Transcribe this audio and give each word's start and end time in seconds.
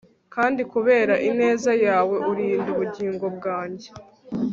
kandi 0.33 0.61
kubera 0.73 1.13
ineza 1.29 1.71
yawe, 1.85 2.15
urinda 2.29 2.67
ubugingo 2.75 3.25
bwanjye 3.37 3.89